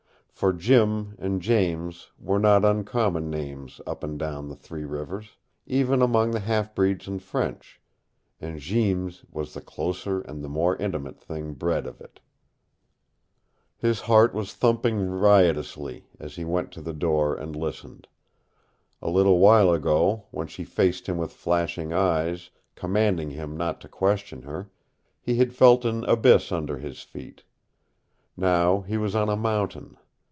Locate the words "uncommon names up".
2.65-4.03